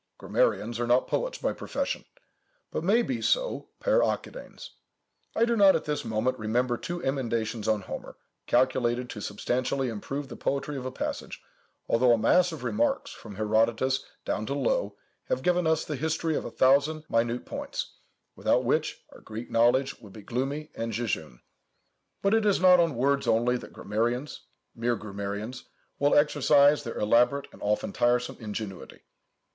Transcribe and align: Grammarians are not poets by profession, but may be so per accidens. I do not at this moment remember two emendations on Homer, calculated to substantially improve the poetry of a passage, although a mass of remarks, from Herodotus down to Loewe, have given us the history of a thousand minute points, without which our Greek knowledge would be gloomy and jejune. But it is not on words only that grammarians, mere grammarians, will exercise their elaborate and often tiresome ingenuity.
Grammarians 0.17 0.79
are 0.79 0.87
not 0.87 1.07
poets 1.07 1.37
by 1.37 1.53
profession, 1.53 2.05
but 2.71 2.83
may 2.83 3.03
be 3.03 3.21
so 3.21 3.69
per 3.79 3.99
accidens. 4.01 4.69
I 5.35 5.45
do 5.45 5.55
not 5.55 5.75
at 5.75 5.85
this 5.85 6.03
moment 6.03 6.39
remember 6.39 6.75
two 6.75 7.03
emendations 7.05 7.67
on 7.67 7.81
Homer, 7.81 8.17
calculated 8.47 9.11
to 9.11 9.21
substantially 9.21 9.89
improve 9.89 10.27
the 10.27 10.35
poetry 10.35 10.75
of 10.75 10.87
a 10.87 10.91
passage, 10.91 11.43
although 11.87 12.13
a 12.13 12.17
mass 12.17 12.51
of 12.51 12.63
remarks, 12.63 13.11
from 13.11 13.35
Herodotus 13.35 14.03
down 14.25 14.47
to 14.47 14.55
Loewe, 14.55 14.95
have 15.25 15.43
given 15.43 15.67
us 15.67 15.85
the 15.85 15.95
history 15.95 16.35
of 16.35 16.45
a 16.45 16.49
thousand 16.49 17.03
minute 17.07 17.45
points, 17.45 17.93
without 18.35 18.63
which 18.63 19.03
our 19.13 19.21
Greek 19.21 19.51
knowledge 19.51 19.99
would 19.99 20.13
be 20.13 20.23
gloomy 20.23 20.71
and 20.73 20.93
jejune. 20.93 21.41
But 22.23 22.33
it 22.33 22.43
is 22.47 22.59
not 22.59 22.79
on 22.79 22.95
words 22.95 23.27
only 23.27 23.55
that 23.57 23.71
grammarians, 23.71 24.47
mere 24.75 24.95
grammarians, 24.95 25.65
will 25.99 26.15
exercise 26.15 26.83
their 26.83 26.97
elaborate 26.97 27.47
and 27.51 27.61
often 27.61 27.93
tiresome 27.93 28.37
ingenuity. 28.39 29.03